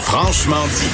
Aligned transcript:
Franchement 0.00 0.66
dit. 0.68 0.90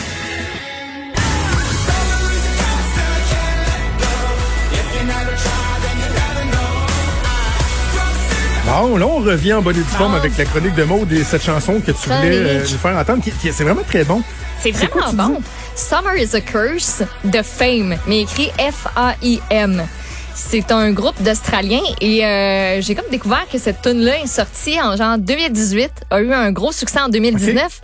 Bon, 8.67 8.97
là, 8.99 9.07
on 9.07 9.17
revient 9.19 9.55
en 9.55 9.63
bonne 9.63 9.77
et 9.77 9.81
due 9.81 9.85
forme 9.97 10.15
avec 10.15 10.37
la 10.37 10.45
chronique 10.45 10.75
de 10.75 10.85
Maud 10.85 11.11
et 11.11 11.25
cette 11.25 11.43
chanson 11.43 11.81
que 11.81 11.91
tu 11.91 12.09
voulais 12.09 12.37
euh, 12.37 12.61
nous 12.61 12.79
faire 12.79 12.97
entendre. 12.99 13.23
qui- 13.23 13.31
qui- 13.33 13.53
C'est 13.53 13.65
vraiment 13.65 13.83
très 13.83 14.05
bon. 14.05 14.23
C'est 14.61 14.73
vraiment 14.73 15.13
bon. 15.13 15.41
Summer 15.75 16.17
is 16.17 16.37
a 16.37 16.41
Curse 16.41 17.03
de 17.25 17.41
Fame, 17.43 17.97
mais 18.07 18.23
écrit 18.23 18.51
F-A-I-M. 18.59 19.87
C'est 20.35 20.71
un 20.71 20.93
groupe 20.93 21.21
d'Australiens 21.23 21.81
et 22.01 22.25
euh, 22.27 22.81
j'ai 22.83 22.95
comme 22.95 23.09
découvert 23.11 23.47
que 23.51 23.59
cette 23.59 23.81
tune 23.83 24.01
là 24.01 24.19
est 24.23 24.27
sortie 24.27 24.81
en 24.81 24.97
genre 24.97 25.17
2018, 25.19 25.91
a 26.11 26.21
eu 26.21 26.33
un 26.33 26.53
gros 26.53 26.71
succès 26.73 27.01
en 27.01 27.09
2019. 27.09 27.81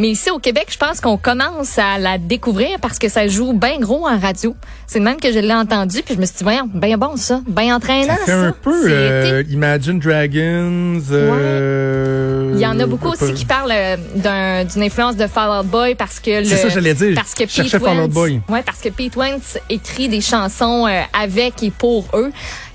Mais 0.00 0.10
ici 0.10 0.30
au 0.30 0.38
Québec, 0.38 0.66
je 0.70 0.76
pense 0.76 1.00
qu'on 1.00 1.16
commence 1.16 1.76
à 1.76 1.98
la 1.98 2.18
découvrir 2.18 2.78
parce 2.80 3.00
que 3.00 3.08
ça 3.08 3.26
joue 3.26 3.52
bien 3.52 3.80
gros 3.80 4.06
en 4.06 4.16
radio. 4.18 4.54
C'est 4.86 5.00
le 5.00 5.04
même 5.04 5.18
que 5.18 5.32
je 5.32 5.40
l'ai 5.40 5.52
entendu 5.52 6.02
puis 6.04 6.14
je 6.14 6.20
me 6.20 6.24
suis 6.24 6.36
dit 6.36 6.44
voyons, 6.44 6.68
bien 6.72 6.96
bon 6.96 7.16
ça, 7.16 7.40
bien 7.48 7.74
entraînant 7.74 8.14
Ça 8.18 8.24
fait 8.26 8.32
un 8.32 8.52
peu 8.52 8.84
euh. 8.88 9.42
Imagine 9.50 9.98
Dragons. 9.98 11.02
euh, 11.10 12.27
Il 12.58 12.62
y 12.62 12.66
en 12.66 12.78
a 12.80 12.86
beaucoup 12.86 13.08
euh, 13.08 13.12
aussi 13.12 13.34
qui 13.34 13.44
parlent 13.44 13.72
euh, 13.72 13.96
d'un- 14.14 14.64
d'une 14.64 14.82
influence 14.82 15.16
de 15.16 15.26
Fall 15.26 15.60
Out 15.60 15.66
Boy 15.66 15.94
parce 15.94 16.20
que 16.20 16.40
le, 16.40 16.44
C'est 16.44 16.56
ça, 16.56 16.68
j'allais 16.68 16.94
dire. 16.94 17.14
parce 17.14 17.34
que 17.34 17.44
Je 17.48 17.62
Pete 17.62 17.70
Fall 17.78 17.96
Out 17.96 18.02
Wentz, 18.04 18.12
Boy. 18.14 18.40
ouais, 18.48 18.62
parce 18.62 18.78
que 18.80 18.88
Pete 18.88 19.16
Wentz 19.16 19.58
écrit 19.70 20.08
des 20.08 20.20
chansons 20.20 20.86
euh, 20.86 21.00
avec 21.18 21.62
et 21.62 21.70
pour 21.70 22.06
eux. 22.14 22.30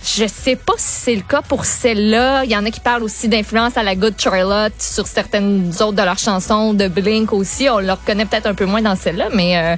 Je 0.06 0.26
sais 0.28 0.58
pas 0.58 0.74
si 0.78 1.02
c'est 1.02 1.16
le 1.16 1.22
cas 1.22 1.42
pour 1.42 1.64
celle-là. 1.66 2.44
Il 2.44 2.52
y 2.52 2.58
en 2.58 2.66
a 2.66 2.72
qui 2.72 2.82
parlent 2.82 3.04
aussi 3.04 3.30
d'influence 3.30 3.78
à 3.78 3.84
la 3.84 3.96
Good 3.96 4.16
Charlotte 4.20 4.74
sur 4.80 5.08
certaines 5.08 5.70
autres 5.80 5.94
de 5.94 6.02
leurs 6.02 6.18
chansons, 6.20 6.74
de 6.74 6.88
Blink 6.90 7.32
aussi. 7.32 7.70
On 7.70 7.80
le 7.80 7.92
reconnaît 7.92 8.26
peut-être 8.26 8.48
un 8.48 8.54
peu 8.54 8.66
moins 8.66 8.82
dans 8.82 8.98
celle-là, 8.98 9.30
mais 9.34 9.58
euh, 9.58 9.76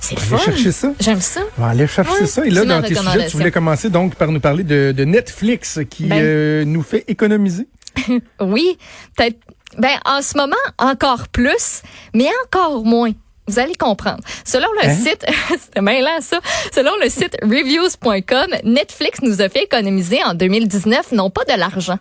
c'est 0.00 0.14
le 0.14 0.20
Allez 0.22 0.30
fun. 0.30 0.38
chercher 0.52 0.72
ça. 0.72 0.92
J'aime 0.98 1.20
ça. 1.20 1.42
On 1.58 1.62
va 1.62 1.68
aller 1.68 1.86
chercher 1.86 2.26
ça. 2.26 2.46
Et 2.46 2.48
là, 2.50 2.62
c'est 2.62 2.66
ma 2.68 2.74
dans 2.76 2.80
tes 2.80 2.86
sujets, 2.88 2.94
tu 2.94 3.06
recommandation. 3.08 3.38
voulais 3.38 3.50
commencer 3.50 3.90
donc 3.90 4.14
par 4.14 4.32
nous 4.32 4.40
parler 4.40 4.64
de, 4.64 4.92
de 4.96 5.04
Netflix 5.04 5.78
qui 5.90 6.04
Ben. 6.04 6.18
euh, 6.22 6.64
nous 6.64 6.82
fait 6.82 7.04
économiser. 7.06 7.66
Oui, 8.40 8.78
peut-être. 9.16 9.38
Ben, 9.78 9.98
en 10.04 10.20
ce 10.20 10.36
moment, 10.36 10.56
encore 10.78 11.28
plus, 11.28 11.82
mais 12.12 12.28
encore 12.44 12.84
moins. 12.84 13.12
Vous 13.46 13.58
allez 13.58 13.74
comprendre. 13.74 14.22
Selon 14.44 14.68
le 14.82 14.88
Hein? 14.88 14.94
site, 14.96 15.24
c'était 15.60 15.80
bien 15.80 16.00
là 16.02 16.20
ça. 16.20 16.40
Selon 16.74 16.92
le 17.02 17.08
site 17.08 17.36
reviews.com, 17.42 18.48
Netflix 18.64 19.20
nous 19.22 19.40
a 19.42 19.48
fait 19.48 19.64
économiser 19.64 20.22
en 20.24 20.34
2019 20.34 21.12
non 21.12 21.30
pas 21.30 21.44
de 21.44 21.58
l'argent, 21.58 21.98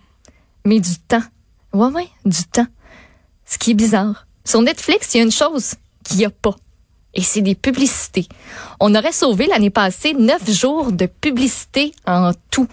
mais 0.66 0.80
du 0.80 0.98
temps. 1.08 1.24
Ouais, 1.74 1.88
ouais, 1.88 2.08
du 2.26 2.44
temps. 2.44 2.68
Ce 3.46 3.58
qui 3.58 3.72
est 3.72 3.76
bizarre. 3.76 4.26
Sur 4.46 4.62
Netflix, 4.62 5.14
il 5.14 5.18
y 5.18 5.20
a 5.22 5.24
une 5.24 5.32
chose 5.32 5.76
qu'il 6.04 6.18
n'y 6.18 6.26
a 6.26 6.30
pas. 6.32 6.56
Et 7.16 7.22
c'est 7.24 7.42
des 7.42 7.56
publicités. 7.56 8.28
On 8.80 8.94
aurait 8.96 9.12
sauvé 9.12 9.48
l'année 9.48 9.72
passée 9.72 10.14
neuf 10.14 10.48
jours 10.52 10.92
de 10.92 11.08
publicité 11.08 11.92
en 12.06 12.32
tout. 12.52 12.68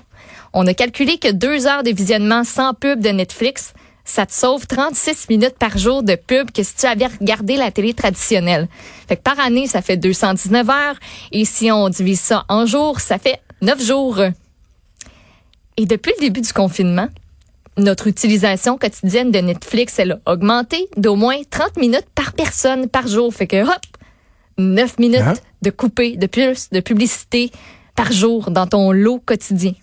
On 0.58 0.66
a 0.66 0.72
calculé 0.72 1.18
que 1.18 1.30
deux 1.30 1.66
heures 1.66 1.82
de 1.82 1.90
visionnement 1.90 2.42
sans 2.42 2.72
pub 2.72 3.00
de 3.00 3.10
Netflix, 3.10 3.74
ça 4.06 4.24
te 4.24 4.32
sauve 4.32 4.66
36 4.66 5.28
minutes 5.28 5.58
par 5.58 5.76
jour 5.76 6.02
de 6.02 6.14
pub 6.14 6.50
que 6.50 6.62
si 6.62 6.74
tu 6.74 6.86
avais 6.86 7.08
regardé 7.08 7.58
la 7.58 7.70
télé 7.70 7.92
traditionnelle. 7.92 8.66
Fait 9.06 9.18
que 9.18 9.22
par 9.22 9.38
année, 9.38 9.66
ça 9.66 9.82
fait 9.82 9.98
219 9.98 10.70
heures. 10.70 10.94
Et 11.30 11.44
si 11.44 11.70
on 11.70 11.90
divise 11.90 12.20
ça 12.20 12.46
en 12.48 12.64
jours, 12.64 13.00
ça 13.00 13.18
fait 13.18 13.38
9 13.60 13.82
jours. 13.84 14.18
Et 15.76 15.84
depuis 15.84 16.14
le 16.16 16.22
début 16.22 16.40
du 16.40 16.54
confinement, 16.54 17.08
notre 17.76 18.06
utilisation 18.06 18.78
quotidienne 18.78 19.30
de 19.30 19.40
Netflix, 19.40 19.98
elle 19.98 20.12
a 20.12 20.32
augmenté 20.32 20.88
d'au 20.96 21.16
moins 21.16 21.36
30 21.50 21.76
minutes 21.76 22.08
par 22.14 22.32
personne 22.32 22.88
par 22.88 23.06
jour. 23.08 23.30
Fait 23.34 23.46
que, 23.46 23.62
hop, 23.62 23.86
9 24.56 24.98
minutes 25.00 25.20
Hein? 25.20 25.34
de 25.60 25.68
coupé, 25.68 26.16
de 26.16 26.26
plus, 26.26 26.70
de 26.70 26.80
publicité 26.80 27.50
par 27.94 28.10
jour 28.10 28.50
dans 28.50 28.66
ton 28.66 28.90
lot 28.90 29.18
quotidien. 29.18 29.74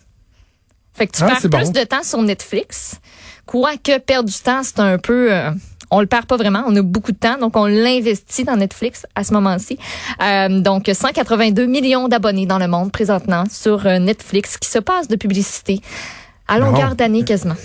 Fait 0.93 1.07
que 1.07 1.11
tu 1.17 1.23
Ah, 1.23 1.27
perds 1.27 1.39
plus 1.39 1.49
bon. 1.49 1.71
de 1.71 1.83
temps 1.85 2.03
sur 2.03 2.21
Netflix. 2.21 2.99
Quoique 3.45 3.97
perdre 3.99 4.29
du 4.29 4.39
temps, 4.39 4.61
c'est 4.63 4.79
un 4.79 4.97
peu... 4.97 5.33
euh, 5.33 5.51
on 5.91 5.99
le 5.99 6.07
perd 6.07 6.25
pas 6.25 6.37
vraiment, 6.37 6.63
on 6.67 6.75
a 6.75 6.81
beaucoup 6.81 7.11
de 7.11 7.17
temps, 7.17 7.37
donc 7.37 7.55
on 7.55 7.65
l'investit 7.65 8.43
dans 8.45 8.55
Netflix 8.55 9.05
à 9.15 9.23
ce 9.23 9.33
moment-ci. 9.33 9.77
Euh, 10.23 10.59
donc 10.61 10.89
182 10.91 11.65
millions 11.67 12.07
d'abonnés 12.07 12.45
dans 12.47 12.57
le 12.57 12.67
monde 12.67 12.91
présentement 12.91 13.43
sur 13.51 13.85
euh, 13.85 13.99
Netflix 13.99 14.57
qui 14.57 14.69
se 14.69 14.79
passe 14.79 15.07
de 15.07 15.15
publicité 15.15 15.81
à 16.47 16.57
longueur 16.57 16.95
d'année 16.95 17.23
quasiment. 17.23 17.55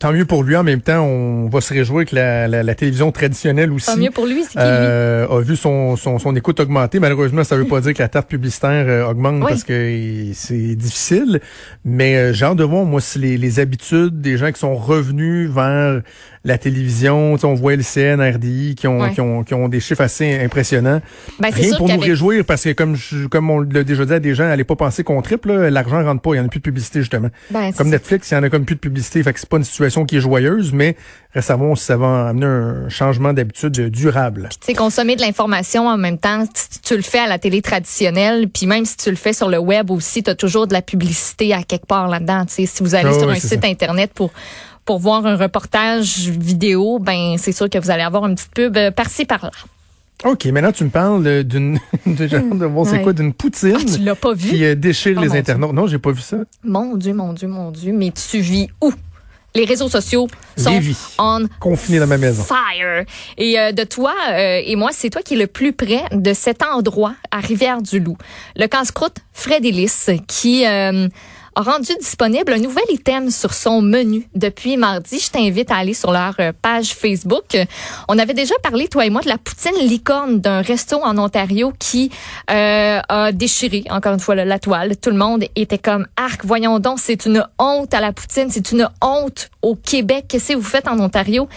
Tant 0.00 0.12
mieux 0.12 0.24
pour 0.24 0.42
lui. 0.42 0.56
En 0.56 0.62
même 0.64 0.80
temps, 0.80 1.04
on 1.04 1.48
va 1.50 1.60
se 1.60 1.72
réjouir 1.74 2.06
que 2.06 2.14
la, 2.16 2.48
la- 2.48 2.62
la 2.62 2.74
télévision 2.74 3.12
traditionnelle 3.12 3.70
aussi 3.70 3.84
Pas 3.86 3.96
mieux 3.96 4.10
pour 4.10 4.26
lui, 4.26 4.42
c'est 4.44 4.58
euh, 4.58 5.28
a 5.28 5.40
vu 5.42 5.56
son, 5.56 5.94
son, 5.96 6.18
son 6.18 6.34
écoute 6.34 6.58
augmenter. 6.58 6.98
Malheureusement, 7.00 7.44
ça 7.44 7.56
veut 7.56 7.66
pas 7.66 7.82
dire 7.82 7.92
que 7.92 8.02
la 8.02 8.08
tarte 8.08 8.28
publicitaire 8.28 8.86
euh, 8.88 9.06
augmente 9.10 9.42
Oui. 9.42 9.46
parce 9.50 9.62
que 9.62 9.74
euh, 9.74 10.30
c'est 10.34 10.74
difficile. 10.74 11.40
Mais 11.84 12.16
euh, 12.16 12.32
j'ai 12.32 12.46
hâte 12.46 12.56
de 12.56 12.64
voir, 12.64 12.84
moi, 12.86 13.00
si 13.02 13.18
les, 13.18 13.36
les 13.36 13.60
habitudes 13.60 14.20
des 14.22 14.38
gens 14.38 14.50
qui 14.50 14.58
sont 14.60 14.74
revenus 14.74 15.50
vers 15.50 16.00
la 16.44 16.56
télévision, 16.56 17.36
on 17.42 17.54
voit 17.54 17.74
LCN, 17.74 18.20
RDI, 18.22 18.74
qui 18.74 18.88
ont, 18.88 19.00
Ouais. 19.00 19.12
qui 19.12 19.20
ont, 19.20 19.44
qui 19.44 19.52
ont 19.52 19.68
des 19.68 19.80
chiffres 19.80 20.00
assez 20.00 20.40
impressionnants. 20.40 21.02
Ben, 21.38 21.50
c'est 21.54 21.60
Rien 21.62 21.76
pour 21.76 21.88
nous 21.88 21.98
réjouir 21.98 22.44
parce 22.46 22.64
que 22.64 22.72
comme 22.72 22.96
je- 22.96 23.26
comme 23.26 23.50
on 23.50 23.60
l'a 23.60 23.84
déjà 23.84 24.06
dit 24.06 24.12
à 24.14 24.20
des 24.20 24.34
gens, 24.34 24.44
allez 24.48 24.64
pas 24.64 24.76
penser 24.76 25.04
qu'on 25.04 25.20
triple, 25.20 25.52
l'argent 25.52 26.02
rentre 26.02 26.22
pas, 26.22 26.32
il 26.34 26.36
y 26.38 26.40
en 26.40 26.46
a 26.46 26.48
plus 26.48 26.60
de 26.60 26.64
publicité 26.64 27.00
justement. 27.00 27.28
Ben, 27.50 27.70
c'est 27.72 27.76
comme. 27.78 27.90
Netflix, 27.90 28.30
il 28.30 28.34
y 28.34 28.36
en 28.38 28.42
a 28.42 28.48
comme 28.48 28.64
plus 28.64 28.74
de 28.76 28.80
publicité, 28.80 29.22
fait 29.22 29.32
que 29.34 29.40
c'est 29.40 29.48
pas 29.48 29.58
une 29.58 29.64
situation 29.64 30.06
qui 30.06 30.16
est 30.16 30.20
joyeuse, 30.20 30.72
mais 30.72 30.96
si 31.36 31.42
ça 31.42 31.56
va 31.96 32.28
amener 32.28 32.46
un 32.46 32.88
changement 32.88 33.32
d'habitude 33.34 33.90
durable. 33.90 34.48
tu 34.50 34.56
sais, 34.66 34.74
consommer 34.74 35.16
de 35.16 35.20
l'information 35.20 35.86
en 35.88 35.96
même 35.98 36.18
temps, 36.18 36.44
si 36.54 36.80
tu 36.80 36.96
le 36.96 37.02
fais 37.02 37.18
à 37.20 37.26
la 37.28 37.38
télé 37.38 37.60
traditionnelle, 37.62 38.48
puis 38.48 38.66
même 38.66 38.84
si 38.86 38.96
tu 38.96 39.10
le 39.10 39.16
fais 39.16 39.32
sur 39.34 39.48
le 39.50 39.58
web 39.58 39.90
aussi, 39.90 40.22
tu 40.22 40.30
as 40.30 40.34
toujours 40.34 40.66
de 40.66 40.72
la 40.72 40.82
publicité 40.82 41.52
à 41.52 41.62
quelque 41.62 41.86
part 41.86 42.08
là-dedans. 42.08 42.46
Tu 42.46 42.54
sais, 42.54 42.66
si 42.66 42.82
vous 42.82 42.94
allez 42.94 43.10
Ah 43.14 43.18
sur 43.18 43.28
un 43.30 43.34
c'est 43.34 43.48
site 43.48 43.62
ça. 43.62 43.68
internet 43.68 44.10
pour 44.14 44.32
pour 44.90 44.98
voir 44.98 45.24
un 45.24 45.36
reportage 45.36 46.30
vidéo, 46.30 46.98
ben 46.98 47.36
c'est 47.38 47.52
sûr 47.52 47.70
que 47.70 47.78
vous 47.78 47.90
allez 47.92 48.02
avoir 48.02 48.26
une 48.26 48.34
petite 48.34 48.50
pub 48.52 48.76
euh, 48.76 48.90
par-ci 48.90 49.24
par-là. 49.24 49.52
OK, 50.24 50.46
maintenant 50.46 50.72
tu 50.72 50.82
me 50.82 50.90
parles 50.90 51.44
d'une 51.44 51.78
de, 52.06 52.26
genre 52.26 52.42
de 52.56 52.66
voir 52.66 52.86
c'est 52.86 52.96
Ouais. 52.96 53.02
quoi 53.02 53.12
d'une 53.12 53.32
poutine 53.32 53.76
Ah, 53.76 53.84
tu 53.84 54.02
l'as 54.02 54.16
pas 54.16 54.32
vu? 54.34 54.48
qui 54.48 54.64
euh, 54.64 54.74
déchire 54.74 55.14
Oh, 55.16 55.20
les 55.20 55.28
mon 55.28 55.32
Dieu. 55.34 55.40
internautes. 55.42 55.72
Non, 55.74 55.86
j'ai 55.86 55.98
pas 56.00 56.10
vu 56.10 56.20
ça. 56.22 56.38
Mon 56.64 56.96
Dieu, 56.96 57.14
mon 57.14 57.32
Dieu, 57.34 57.46
mon 57.46 57.70
Dieu, 57.70 57.92
mais 57.92 58.10
tu 58.10 58.40
vis 58.40 58.66
où? 58.82 58.92
Les 59.54 59.64
réseaux 59.64 59.88
sociaux 59.88 60.26
sont 60.56 60.70
Lévis. 60.70 60.96
on 61.18 61.46
Confiné 61.60 62.00
dans 62.00 62.06
ma 62.08 62.18
maison. 62.18 62.42
fire. 62.42 63.04
Et 63.38 63.58
euh, 63.60 63.70
de 63.70 63.84
toi 63.84 64.12
euh, 64.32 64.60
et 64.64 64.74
moi, 64.74 64.90
c'est 64.92 65.10
toi 65.10 65.22
qui 65.22 65.34
es 65.34 65.36
le 65.36 65.46
plus 65.46 65.72
près 65.72 66.02
de 66.12 66.32
cet 66.32 66.64
endroit 66.64 67.14
à 67.30 67.38
Rivière-du-Loup. 67.38 68.16
Le 68.56 68.66
casse-croûte 68.66 69.16
Fred 69.32 69.64
Ellis 69.64 69.92
qui 70.26 70.66
euh, 70.66 71.06
a 71.54 71.62
rendu 71.62 71.92
disponible 71.98 72.52
un 72.52 72.58
nouvel 72.58 72.84
item 72.90 73.30
sur 73.30 73.54
son 73.54 73.82
menu 73.82 74.28
depuis 74.34 74.76
mardi. 74.76 75.18
Je 75.18 75.30
t'invite 75.30 75.70
à 75.70 75.76
aller 75.76 75.94
sur 75.94 76.12
leur 76.12 76.34
euh, 76.40 76.52
page 76.60 76.94
Facebook. 76.94 77.56
On 78.08 78.18
avait 78.18 78.34
déjà 78.34 78.54
parlé, 78.62 78.88
toi 78.88 79.06
et 79.06 79.10
moi, 79.10 79.20
de 79.22 79.28
la 79.28 79.38
poutine 79.38 79.76
licorne 79.80 80.40
d'un 80.40 80.62
resto 80.62 81.02
en 81.02 81.18
Ontario 81.18 81.72
qui 81.78 82.10
euh, 82.50 83.00
a 83.08 83.32
déchiré, 83.32 83.84
encore 83.90 84.14
une 84.14 84.20
fois, 84.20 84.34
la 84.34 84.58
toile. 84.58 84.96
Tout 84.96 85.10
le 85.10 85.16
monde 85.16 85.44
était 85.56 85.78
comme, 85.78 86.06
arc, 86.16 86.44
voyons 86.44 86.78
donc, 86.78 86.98
c'est 87.00 87.26
une 87.26 87.44
honte 87.58 87.92
à 87.94 88.00
la 88.00 88.12
poutine, 88.12 88.48
c'est 88.50 88.72
une 88.72 88.88
honte 89.00 89.50
au 89.62 89.74
Québec. 89.74 90.26
Qu'est-ce 90.28 90.52
que 90.52 90.58
vous 90.58 90.62
faites 90.62 90.88
en 90.88 90.98
Ontario? 90.98 91.48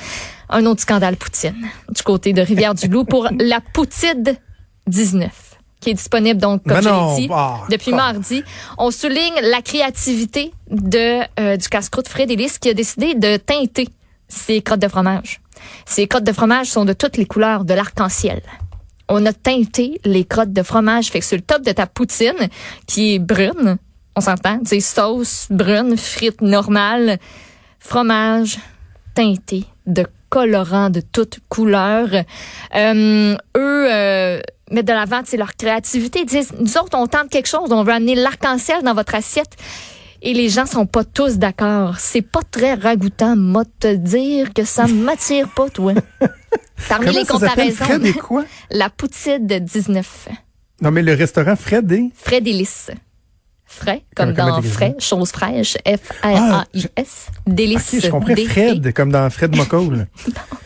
Un 0.50 0.66
autre 0.66 0.82
scandale 0.82 1.16
poutine 1.16 1.56
du 1.90 2.04
côté 2.04 2.34
de 2.34 2.42
Rivière-du-Loup 2.42 3.06
pour 3.06 3.28
la 3.40 3.60
Poutide 3.62 4.38
19 4.88 5.43
qui 5.84 5.92
est 5.92 5.94
disponible 5.96 6.40
donc 6.40 6.64
comme 6.64 6.82
je 6.82 7.16
dit 7.16 7.28
bah, 7.28 7.62
depuis 7.70 7.92
bah. 7.92 7.98
mardi. 7.98 8.44
On 8.78 8.90
souligne 8.90 9.36
la 9.42 9.62
créativité 9.62 10.52
de 10.70 11.22
euh, 11.40 11.58
du 11.58 11.68
casse-croûte 11.68 12.08
Fred 12.08 12.32
Ellis 12.32 12.54
qui 12.60 12.70
a 12.70 12.74
décidé 12.74 13.14
de 13.14 13.38
teinter 13.38 13.90
ses 14.28 14.62
crottes 14.62 14.80
de 14.80 14.88
fromage. 14.88 15.42
Ces 15.86 16.08
crottes 16.08 16.24
de 16.24 16.32
fromage 16.32 16.68
sont 16.68 16.86
de 16.86 16.94
toutes 16.94 17.18
les 17.18 17.26
couleurs 17.26 17.66
de 17.66 17.74
l'arc-en-ciel. 17.74 18.42
On 19.10 19.26
a 19.26 19.34
teinté 19.34 20.00
les 20.06 20.24
crottes 20.24 20.54
de 20.54 20.64
fromage. 20.64 21.10
Fait 21.10 21.20
que 21.20 21.26
sur 21.26 21.38
le 21.38 21.44
top 21.44 21.62
de 21.62 21.72
ta 21.72 21.86
poutine, 21.86 22.50
qui 22.88 23.16
est 23.16 23.20
brune, 23.20 23.78
on 24.16 24.22
s'entend, 24.22 24.60
c'est 24.66 24.80
sauce 24.80 25.48
brune, 25.50 25.98
frites 25.98 26.42
normales, 26.42 27.20
fromage 27.80 28.60
teinté 29.14 29.66
de 29.86 30.06
colorants 30.30 30.90
de 30.90 31.02
toutes 31.02 31.40
couleurs. 31.50 32.10
Euh, 32.76 33.36
eux 33.56 33.88
euh, 33.92 34.42
mettent 34.74 34.88
de 34.88 34.94
l'avant 34.94 35.22
c'est 35.26 35.38
leur 35.38 35.56
créativité. 35.56 36.20
Ils 36.22 36.26
disent, 36.26 36.54
nous 36.60 36.78
autres, 36.78 36.98
on 36.98 37.08
tente 37.08 37.30
quelque 37.30 37.48
chose, 37.48 37.72
on 37.72 37.84
veut 37.84 37.94
amener 37.94 38.16
l'arc-en-ciel 38.16 38.84
dans 38.84 38.94
votre 38.94 39.16
assiette. 39.16 39.56
Et 40.22 40.34
les 40.34 40.48
gens 40.48 40.66
sont 40.66 40.86
pas 40.86 41.04
tous 41.04 41.38
d'accord. 41.38 41.98
C'est 42.00 42.22
pas 42.22 42.40
très 42.50 42.76
ragoûtant, 42.76 43.36
moi, 43.36 43.64
te 43.80 43.94
dire 43.94 44.54
que 44.54 44.64
ça 44.64 44.88
m'attire 44.88 45.50
pas, 45.50 45.70
toi. 45.70 45.94
Parmi 46.88 47.08
Comment 47.08 47.20
les 47.20 47.26
comparaisons, 47.26 47.86
Fred 47.86 48.06
et 48.06 48.14
quoi? 48.14 48.46
la 48.72 48.90
poutine 48.90 49.46
de 49.46 49.60
19. 49.60 50.30
Non, 50.82 50.92
mais 50.92 51.02
le 51.02 51.14
restaurant 51.14 51.56
Fred 51.56 51.92
et... 51.92 52.12
Frais 52.16 52.42
délices. 52.42 52.92
Frais, 53.66 54.04
comme 54.16 54.34
dans 54.34 54.62
frais, 54.62 54.96
chose 55.00 55.32
fraîche, 55.32 55.78
F-R-A-I-S. 55.86 57.28
Délices. 57.48 57.94
Ok, 57.96 58.02
je 58.04 58.10
comprends 58.10 58.34
D-E. 58.34 58.48
Fred, 58.48 58.94
comme 58.94 59.12
dans 59.12 59.30
Fred 59.30 59.56
McCall. 59.56 60.08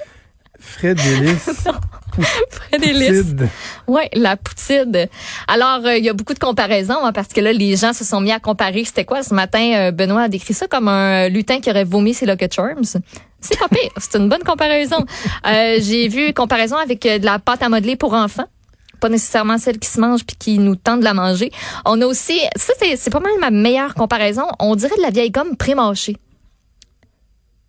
Fred 0.60 0.98
Delis. 0.98 1.70
Listes. 2.80 3.44
Oui, 3.88 4.02
la 4.14 4.38
poutine. 4.38 5.08
Alors, 5.48 5.86
euh, 5.86 5.98
il 5.98 6.06
y 6.06 6.10
a 6.10 6.14
beaucoup 6.14 6.34
de 6.34 6.40
comparaisons 6.40 7.04
hein, 7.04 7.12
parce 7.14 7.30
que 7.30 7.42
là, 7.42 7.54
les 7.54 7.76
gens 7.76 7.94
se 7.94 8.04
sont 8.04 8.22
mis 8.22 8.32
à 8.32 8.40
comparer. 8.40 8.84
C'était 8.86 9.06
quoi 9.06 9.24
ce 9.24 9.34
matin? 9.34 9.74
Euh, 9.76 9.92
Benoît 9.92 10.24
a 10.24 10.28
décrit 10.28 10.54
ça 10.54 10.68
comme 10.68 10.88
un 10.88 11.30
lutin 11.30 11.60
qui 11.60 11.70
aurait 11.70 11.84
vomi 11.84 12.14
ses 12.14 12.26
Lucky 12.26 12.48
Charms? 12.52 13.00
C'est 13.40 13.60
pas 13.60 13.68
pire. 13.68 13.92
C'est 13.98 14.18
une 14.18 14.30
bonne 14.30 14.44
comparaison. 14.44 15.06
Euh, 15.46 15.78
J'ai 15.80 16.08
vu 16.08 16.34
comparaison 16.34 16.78
avec 16.78 17.04
de 17.04 17.26
la 17.26 17.40
pâte 17.40 17.64
à 17.64 17.70
modeler 17.70 17.96
pour 17.96 18.14
enfants 18.14 18.48
pas 19.00 19.10
nécessairement 19.10 19.60
celle 19.60 19.78
qui 19.78 19.88
se 19.88 20.00
mange 20.00 20.26
puis 20.26 20.36
qui 20.38 20.58
nous 20.58 20.76
tente 20.76 21.02
de 21.02 21.06
la 21.06 21.14
manger. 21.14 21.52
On 21.86 22.02
a 22.02 22.06
aussi, 22.08 22.40
ça 22.56 22.74
c'est 22.80 23.10
pas 23.12 23.20
mal 23.20 23.32
ma 23.40 23.52
meilleure 23.52 23.94
comparaison, 23.94 24.46
on 24.60 24.76
dirait 24.76 24.98
de 24.98 25.04
la 25.04 25.12
vieille 25.12 25.30
gomme 25.30 25.56
pré-mâchée. 25.56 26.18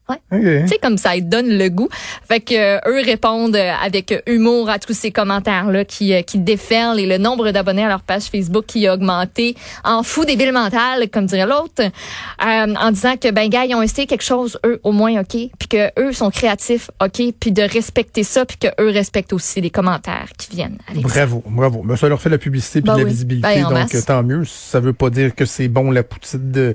Ouais. 0.09 0.63
Tu 0.63 0.69
sais, 0.69 0.79
comme 0.83 0.97
ça, 0.97 1.17
ils 1.17 1.29
donnent 1.29 1.59
le 1.59 1.69
goût. 1.69 1.89
Fait 2.27 2.41
que 2.41 2.55
euh, 2.55 2.79
eux 2.87 3.03
répondent 3.05 3.55
euh, 3.57 3.73
avec 3.85 4.23
humour 4.27 4.71
à 4.71 4.79
tous 4.79 4.95
ces 4.95 5.11
commentaires-là 5.11 5.85
qui, 5.85 6.15
euh, 6.15 6.23
qui 6.23 6.39
déferlent 6.39 6.99
et 6.99 7.07
le 7.07 7.19
nombre 7.19 7.51
d'abonnés 7.51 7.85
à 7.85 7.89
leur 7.89 8.01
page 8.01 8.25
Facebook 8.25 8.65
qui 8.67 8.87
a 8.87 8.95
augmenté 8.95 9.55
en 9.85 10.03
fou 10.03 10.25
débile 10.25 10.53
mental, 10.53 11.09
comme 11.11 11.27
dirait 11.27 11.47
l'autre, 11.47 11.83
en 12.41 12.91
disant 12.91 13.17
que 13.17 13.31
ben 13.31 13.49
gars, 13.51 13.65
ils 13.67 13.75
ont 13.75 13.83
essayé 13.83 14.07
quelque 14.07 14.23
chose, 14.25 14.59
eux 14.65 14.81
au 14.83 14.93
moins, 14.93 15.21
OK, 15.21 15.33
puis 15.59 15.69
que 15.69 16.01
eux 16.01 16.13
sont 16.13 16.31
créatifs, 16.31 16.91
OK, 17.03 17.23
puis 17.39 17.53
de 17.53 17.63
respecter 17.63 18.23
ça, 18.25 18.47
puis 18.47 18.57
que 18.57 18.69
eux 18.81 18.91
respectent 18.91 19.33
aussi 19.33 19.61
les 19.61 19.71
commentaires 19.71 20.29
qui 20.39 20.57
viennent 20.57 20.79
avec 20.89 21.03
Bravo, 21.03 21.43
ça. 21.45 21.51
bravo. 21.53 21.83
Mais 21.85 21.97
ça 21.97 22.09
leur 22.09 22.21
fait 22.21 22.31
la 22.31 22.39
publicité 22.39 22.81
puis 22.81 22.91
ben 22.91 22.97
la 22.99 23.05
oui. 23.05 23.11
visibilité, 23.11 23.63
Ben, 23.63 23.87
donc 23.87 24.05
tant 24.07 24.23
mieux. 24.23 24.45
Ça 24.47 24.81
veut 24.81 24.93
pas 24.93 25.11
dire 25.11 25.35
que 25.35 25.45
c'est 25.45 25.69
bon 25.69 25.91
la 25.91 26.03
poutine 26.03 26.51
de 26.51 26.75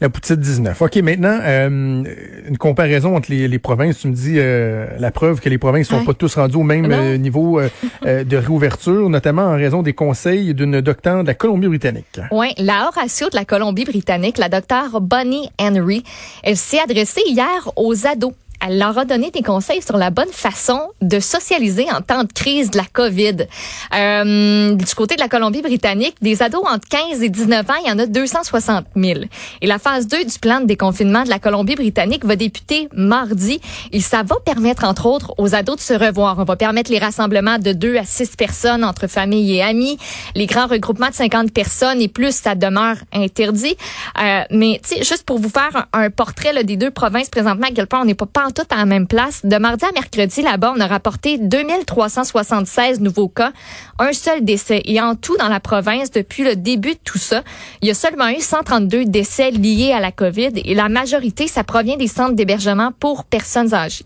la 0.00 0.08
poutine 0.08 0.36
19. 0.36 0.80
OK, 0.82 0.96
maintenant, 0.96 1.38
une 1.40 2.58
comparaison 2.64 3.14
entre 3.14 3.30
les, 3.30 3.46
les, 3.46 3.58
provinces. 3.58 3.98
Tu 3.98 4.08
me 4.08 4.14
dis 4.14 4.36
euh, 4.36 4.86
la 4.98 5.10
preuve 5.10 5.38
que 5.38 5.50
les 5.50 5.58
provinces 5.58 5.88
sont 5.88 5.98
ouais. 5.98 6.04
pas 6.06 6.14
tous 6.14 6.34
rendus 6.34 6.56
au 6.56 6.62
même 6.62 6.90
euh, 6.90 7.18
niveau 7.18 7.60
euh, 7.60 8.24
de 8.24 8.36
réouverture, 8.38 9.10
notamment 9.10 9.42
en 9.42 9.56
raison 9.56 9.82
des 9.82 9.92
conseils 9.92 10.54
d'une 10.54 10.80
docteure 10.80 11.24
de 11.24 11.26
la 11.26 11.34
Colombie-Britannique. 11.34 12.20
Oui, 12.30 12.54
la 12.56 12.88
Horatio 12.88 13.28
de 13.28 13.36
la 13.36 13.44
Colombie-Britannique, 13.44 14.38
la 14.38 14.48
docteure 14.48 15.02
Bonnie 15.02 15.50
Henry, 15.60 16.04
elle 16.42 16.56
s'est 16.56 16.80
adressée 16.80 17.20
hier 17.26 17.70
aux 17.76 18.06
ados 18.06 18.32
elle 18.66 18.78
leur 18.78 18.96
a 18.98 19.04
donné 19.04 19.30
des 19.30 19.42
conseils 19.42 19.82
sur 19.82 19.96
la 19.96 20.10
bonne 20.10 20.32
façon 20.32 20.80
de 21.02 21.20
socialiser 21.20 21.86
en 21.90 22.00
temps 22.00 22.24
de 22.24 22.32
crise 22.32 22.70
de 22.70 22.78
la 22.78 22.84
COVID. 22.84 23.46
Euh, 23.94 24.74
du 24.74 24.94
côté 24.94 25.16
de 25.16 25.20
la 25.20 25.28
Colombie-Britannique, 25.28 26.16
des 26.22 26.42
ados 26.42 26.64
entre 26.66 26.88
15 26.88 27.22
et 27.22 27.28
19 27.28 27.68
ans, 27.68 27.74
il 27.84 27.88
y 27.88 27.92
en 27.92 27.98
a 27.98 28.06
260 28.06 28.86
000. 28.96 29.20
Et 29.60 29.66
la 29.66 29.78
phase 29.78 30.06
2 30.06 30.24
du 30.24 30.38
plan 30.38 30.60
de 30.60 30.66
déconfinement 30.66 31.24
de 31.24 31.28
la 31.28 31.38
Colombie-Britannique 31.38 32.24
va 32.24 32.36
débuter 32.36 32.88
mardi. 32.94 33.60
Et 33.92 34.00
ça 34.00 34.22
va 34.22 34.36
permettre, 34.44 34.84
entre 34.84 35.06
autres, 35.06 35.34
aux 35.38 35.54
ados 35.54 35.76
de 35.76 35.80
se 35.80 35.94
revoir. 35.94 36.38
On 36.38 36.44
va 36.44 36.56
permettre 36.56 36.90
les 36.90 36.98
rassemblements 36.98 37.58
de 37.58 37.72
2 37.72 37.96
à 37.96 38.04
6 38.04 38.36
personnes 38.36 38.84
entre 38.84 39.06
familles 39.06 39.56
et 39.56 39.62
amis. 39.62 39.98
Les 40.34 40.46
grands 40.46 40.66
regroupements 40.66 41.10
de 41.10 41.14
50 41.14 41.52
personnes 41.52 42.00
et 42.00 42.08
plus, 42.08 42.34
ça 42.34 42.54
demeure 42.54 42.96
interdit. 43.12 43.76
Euh, 44.20 44.42
mais, 44.50 44.80
tu 44.82 44.96
sais, 44.96 45.04
juste 45.04 45.24
pour 45.24 45.38
vous 45.38 45.50
faire 45.50 45.86
un, 45.92 46.04
un 46.04 46.10
portrait 46.10 46.52
là, 46.52 46.62
des 46.62 46.76
deux 46.76 46.90
provinces 46.90 47.28
présentement, 47.28 47.66
à 47.66 47.70
quel 47.74 47.86
point 47.86 48.00
on 48.00 48.04
n'est 48.04 48.14
pas, 48.14 48.43
à 48.70 48.76
la 48.76 48.84
même 48.84 49.06
place. 49.06 49.44
De 49.44 49.56
mardi 49.56 49.84
à 49.84 49.92
mercredi, 49.92 50.42
là-bas, 50.42 50.72
on 50.76 50.80
a 50.80 50.86
rapporté 50.86 51.38
2376 51.38 53.00
nouveaux 53.00 53.28
cas, 53.28 53.52
un 53.98 54.12
seul 54.12 54.44
décès. 54.44 54.82
Et 54.84 55.00
en 55.00 55.14
tout, 55.14 55.36
dans 55.36 55.48
la 55.48 55.60
province, 55.60 56.10
depuis 56.10 56.44
le 56.44 56.56
début 56.56 56.94
de 56.94 57.00
tout 57.04 57.18
ça, 57.18 57.42
il 57.82 57.88
y 57.88 57.90
a 57.90 57.94
seulement 57.94 58.28
eu 58.28 58.40
132 58.40 59.04
décès 59.06 59.50
liés 59.50 59.92
à 59.92 60.00
la 60.00 60.12
COVID 60.12 60.52
et 60.56 60.74
la 60.74 60.88
majorité, 60.88 61.46
ça 61.46 61.64
provient 61.64 61.96
des 61.96 62.08
centres 62.08 62.34
d'hébergement 62.34 62.92
pour 62.98 63.24
personnes 63.24 63.74
âgées. 63.74 64.04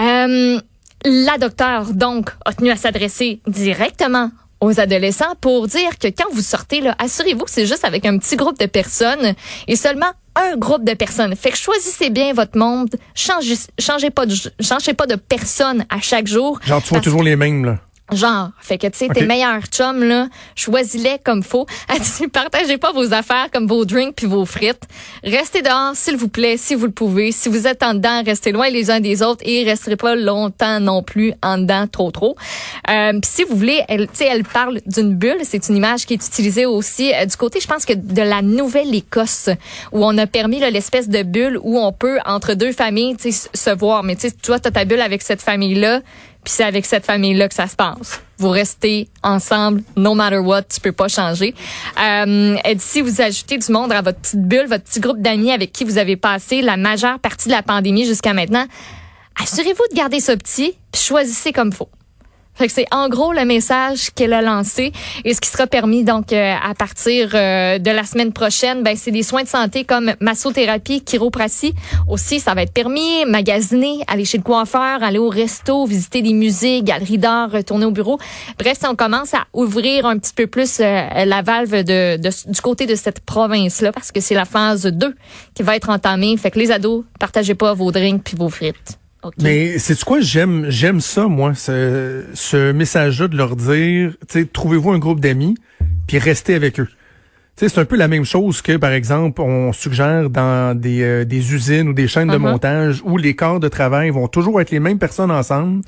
Euh, 0.00 0.60
la 1.04 1.38
docteure, 1.38 1.92
donc, 1.94 2.30
a 2.44 2.52
tenu 2.52 2.70
à 2.70 2.76
s'adresser 2.76 3.40
directement 3.46 4.30
aux 4.62 4.78
adolescents 4.80 5.34
pour 5.40 5.66
dire 5.66 5.98
que 5.98 6.06
quand 6.06 6.32
vous 6.32 6.40
sortez, 6.40 6.80
là, 6.80 6.94
assurez-vous 6.98 7.44
que 7.44 7.50
c'est 7.50 7.66
juste 7.66 7.84
avec 7.84 8.06
un 8.06 8.16
petit 8.16 8.36
groupe 8.36 8.58
de 8.58 8.66
personnes 8.66 9.34
et 9.66 9.76
seulement 9.76 10.12
un 10.36 10.56
groupe 10.56 10.84
de 10.84 10.94
personnes. 10.94 11.34
Fait 11.36 11.50
que 11.50 11.58
choisissez 11.58 12.10
bien 12.10 12.32
votre 12.32 12.56
monde, 12.56 12.94
changez, 13.14 13.56
changez 13.78 14.10
pas 14.10 14.24
de, 14.24 14.34
changez 14.60 14.94
pas 14.94 15.06
de 15.06 15.16
personnes 15.16 15.84
à 15.90 16.00
chaque 16.00 16.28
jour. 16.28 16.60
Genre, 16.64 16.80
tu 16.80 16.90
vois 16.90 17.00
toujours 17.00 17.24
les 17.24 17.36
mêmes, 17.36 17.64
là. 17.64 17.78
Genre, 18.10 18.50
fait 18.60 18.76
que 18.76 18.88
tu 18.88 18.98
sais, 18.98 19.08
tes 19.08 19.24
meilleurs 19.24 19.64
chums, 19.70 20.02
là, 20.04 20.28
choisis-les 20.54 21.18
comme 21.24 21.42
faut. 21.42 21.66
Partagez 22.32 22.76
pas 22.76 22.92
vos 22.92 23.14
affaires 23.14 23.48
comme 23.50 23.66
vos 23.66 23.84
drinks 23.84 24.14
puis 24.16 24.26
vos 24.26 24.44
frites. 24.44 24.82
Restez 25.24 25.62
dehors, 25.62 25.92
s'il 25.94 26.16
vous 26.16 26.28
plaît, 26.28 26.56
si 26.58 26.74
vous 26.74 26.86
le 26.86 26.92
pouvez. 26.92 27.32
Si 27.32 27.48
vous 27.48 27.66
êtes 27.66 27.82
en 27.82 27.94
dedans, 27.94 28.22
restez 28.22 28.52
loin 28.52 28.68
les 28.68 28.90
uns 28.90 29.00
des 29.00 29.22
autres 29.22 29.42
et 29.46 29.64
resterez 29.64 29.96
pas 29.96 30.14
longtemps 30.14 30.78
non 30.80 31.02
plus 31.02 31.32
en 31.42 31.58
dedans 31.58 31.86
trop 31.86 32.10
trop. 32.10 32.36
Euh, 32.90 33.12
puis 33.12 33.30
si 33.32 33.44
vous 33.44 33.56
voulez, 33.56 33.82
elle, 33.88 34.08
tu 34.08 34.16
sais, 34.16 34.26
elle 34.26 34.44
parle 34.44 34.80
d'une 34.86 35.14
bulle. 35.14 35.40
C'est 35.44 35.68
une 35.68 35.76
image 35.76 36.04
qui 36.04 36.14
est 36.14 36.26
utilisée 36.26 36.66
aussi 36.66 37.14
euh, 37.14 37.24
du 37.24 37.36
côté, 37.36 37.60
je 37.60 37.66
pense 37.66 37.86
que 37.86 37.94
de 37.94 38.22
la 38.22 38.42
Nouvelle-Écosse, 38.42 39.48
où 39.92 40.04
on 40.04 40.18
a 40.18 40.26
permis 40.26 40.58
l'espèce 40.58 41.08
de 41.08 41.22
bulle 41.22 41.58
où 41.62 41.78
on 41.78 41.92
peut 41.92 42.18
entre 42.26 42.54
deux 42.54 42.72
familles, 42.72 43.16
tu 43.16 43.32
sais, 43.32 43.48
se 43.54 43.70
voir. 43.70 44.02
Mais 44.02 44.16
tu 44.16 44.28
sais, 44.28 44.32
toi, 44.32 44.58
t'as 44.58 44.70
ta 44.70 44.84
bulle 44.84 45.00
avec 45.00 45.22
cette 45.22 45.40
famille-là. 45.40 46.00
Puis 46.44 46.54
c'est 46.54 46.64
avec 46.64 46.84
cette 46.86 47.06
famille-là 47.06 47.48
que 47.48 47.54
ça 47.54 47.68
se 47.68 47.76
passe. 47.76 48.20
Vous 48.38 48.48
restez 48.48 49.08
ensemble, 49.22 49.82
no 49.96 50.14
matter 50.14 50.38
what, 50.38 50.62
tu 50.62 50.80
peux 50.80 50.92
pas 50.92 51.06
changer. 51.06 51.54
Euh, 52.00 52.56
elle 52.64 52.76
dit, 52.76 52.84
si 52.84 53.00
vous 53.00 53.20
ajoutez 53.20 53.58
du 53.58 53.70
monde 53.70 53.92
à 53.92 54.02
votre 54.02 54.18
petite 54.18 54.42
bulle, 54.42 54.66
votre 54.66 54.82
petit 54.82 54.98
groupe 54.98 55.20
d'amis 55.20 55.52
avec 55.52 55.70
qui 55.70 55.84
vous 55.84 55.98
avez 55.98 56.16
passé 56.16 56.60
la 56.60 56.76
majeure 56.76 57.20
partie 57.20 57.48
de 57.48 57.54
la 57.54 57.62
pandémie 57.62 58.06
jusqu'à 58.06 58.34
maintenant, 58.34 58.66
assurez-vous 59.40 59.84
de 59.92 59.96
garder 59.96 60.18
ça 60.18 60.36
petit, 60.36 60.76
puis 60.90 61.02
choisissez 61.02 61.52
comme 61.52 61.72
faut. 61.72 61.88
Fait 62.54 62.66
que 62.66 62.72
c'est 62.72 62.86
en 62.92 63.08
gros 63.08 63.32
le 63.32 63.44
message 63.46 64.10
qu'elle 64.14 64.34
a 64.34 64.42
lancé 64.42 64.92
et 65.24 65.32
ce 65.32 65.40
qui 65.40 65.48
sera 65.48 65.66
permis 65.66 66.04
donc 66.04 66.32
euh, 66.34 66.54
à 66.62 66.74
partir 66.74 67.30
euh, 67.34 67.78
de 67.78 67.90
la 67.90 68.04
semaine 68.04 68.32
prochaine, 68.32 68.82
ben 68.82 68.94
c'est 68.94 69.10
des 69.10 69.22
soins 69.22 69.42
de 69.42 69.48
santé 69.48 69.84
comme 69.84 70.12
massothérapie, 70.20 71.00
chiropratie. 71.02 71.72
Aussi, 72.08 72.40
ça 72.40 72.52
va 72.54 72.62
être 72.62 72.72
permis 72.74 73.24
magasiner, 73.26 74.00
aller 74.06 74.24
chez 74.26 74.36
le 74.36 74.42
coiffeur, 74.44 75.02
aller 75.02 75.18
au 75.18 75.30
resto, 75.30 75.86
visiter 75.86 76.20
des 76.20 76.34
musées, 76.34 76.82
galeries 76.82 77.16
d'art, 77.18 77.50
retourner 77.50 77.86
au 77.86 77.90
bureau. 77.90 78.18
Bref, 78.58 78.78
si 78.80 78.86
on 78.86 78.94
commence 78.96 79.32
à 79.32 79.46
ouvrir 79.54 80.04
un 80.04 80.18
petit 80.18 80.34
peu 80.34 80.46
plus 80.46 80.78
euh, 80.80 81.24
la 81.24 81.40
valve 81.42 81.82
de, 81.84 82.16
de- 82.18 82.52
du 82.52 82.60
côté 82.60 82.86
de 82.86 82.94
cette 82.94 83.20
province 83.20 83.80
là 83.80 83.92
parce 83.92 84.12
que 84.12 84.20
c'est 84.20 84.34
la 84.34 84.44
phase 84.44 84.84
2 84.86 85.14
qui 85.54 85.62
va 85.62 85.74
être 85.74 85.88
entamée. 85.88 86.36
Fait 86.36 86.50
que 86.50 86.58
les 86.58 86.70
ados, 86.70 87.04
partagez 87.18 87.54
pas 87.54 87.72
vos 87.72 87.90
drinks 87.92 88.22
puis 88.22 88.36
vos 88.36 88.50
frites. 88.50 88.98
Mais 89.40 89.78
c'est 89.78 90.02
quoi? 90.04 90.20
J'aime 90.20 90.66
j'aime 90.68 91.00
ça 91.00 91.26
moi 91.28 91.54
ce, 91.54 92.24
ce 92.34 92.72
message-là 92.72 93.28
de 93.28 93.36
leur 93.36 93.54
dire 93.56 94.12
tu 94.28 94.40
sais 94.40 94.44
trouvez-vous 94.44 94.90
un 94.90 94.98
groupe 94.98 95.20
d'amis 95.20 95.54
puis 96.06 96.18
restez 96.18 96.54
avec 96.54 96.80
eux. 96.80 96.88
Tu 97.56 97.66
sais 97.66 97.68
c'est 97.68 97.80
un 97.80 97.84
peu 97.84 97.96
la 97.96 98.08
même 98.08 98.24
chose 98.24 98.62
que 98.62 98.76
par 98.76 98.92
exemple 98.92 99.40
on 99.42 99.72
suggère 99.72 100.30
dans 100.30 100.76
des, 100.78 101.02
euh, 101.02 101.24
des 101.24 101.54
usines 101.54 101.88
ou 101.88 101.92
des 101.92 102.08
chaînes 102.08 102.28
de 102.28 102.34
Uh-huh. 102.34 102.38
montage 102.38 103.00
où 103.04 103.16
les 103.16 103.34
corps 103.36 103.60
de 103.60 103.68
travail 103.68 104.10
vont 104.10 104.26
toujours 104.26 104.60
être 104.60 104.70
les 104.70 104.80
mêmes 104.80 104.98
personnes 104.98 105.30
ensemble. 105.30 105.82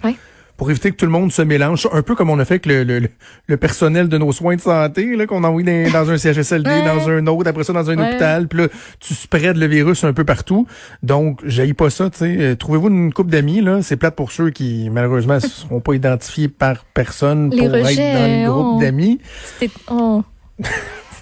Pour 0.57 0.71
éviter 0.71 0.93
que 0.93 0.97
tout 0.97 1.05
le 1.07 1.11
monde 1.11 1.33
se 1.33 1.43
mélange, 1.43 1.89
un 1.93 2.03
peu 2.03 2.15
comme 2.15 2.31
on 2.31 2.39
a 2.39 2.45
fait 2.45 2.55
avec 2.55 2.67
le, 2.67 2.85
le, 2.85 3.09
le- 3.49 3.57
personnel 3.57 4.09
de 4.09 4.19
nos 4.19 4.31
soins 4.31 4.55
de 4.55 4.61
santé, 4.61 5.17
là, 5.17 5.27
qu'on 5.27 5.43
envoie 5.43 5.63
dans, 5.65 5.91
dans 5.93 6.11
un 6.11 6.17
CHSLD, 6.17 6.71
Ouais. 6.71 6.85
dans 6.85 7.09
un 7.09 7.27
autre, 7.27 7.49
après 7.51 7.65
ça 7.65 7.73
dans 7.73 7.91
un 7.91 7.99
Ouais. 7.99 8.09
hôpital, 8.11 8.47
puis 8.47 8.61
là, 8.61 8.69
tu 9.01 9.15
spreads 9.15 9.59
le 9.59 9.67
virus 9.67 10.05
un 10.05 10.13
peu 10.13 10.23
partout. 10.25 10.67
Donc, 11.03 11.41
j'aille 11.45 11.73
pas 11.75 11.91
ça, 11.91 12.09
tu 12.09 12.19
sais. 12.19 12.37
Euh, 12.39 12.55
Trouvez-vous 12.55 12.89
une 12.89 13.13
couple 13.13 13.31
d'amis, 13.31 13.63
là? 13.63 13.81
C'est 13.83 13.97
plate 13.97 14.15
pour 14.15 14.31
ceux 14.31 14.51
qui, 14.51 14.89
malheureusement, 14.91 15.35
ne 15.35 15.41
seront 15.41 15.81
pas 15.81 15.95
identifiés 15.95 16.47
par 16.49 16.85
personne 16.85 17.51
Les 17.51 17.57
pour 17.59 17.73
rejets, 17.73 18.01
être 18.03 18.15
dans 18.15 18.27
le 18.27 18.51
groupe 18.63 18.75
oh. 18.77 18.81
d'amis. 18.81 19.19
C'était 19.59 19.73
oh. 19.91 20.23